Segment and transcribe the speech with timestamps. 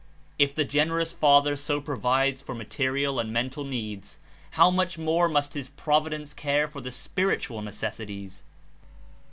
[0.39, 4.17] If the generous Father so provides for material and mental needs,
[4.57, 8.41] how much more must his Providence care for the spir itual necessities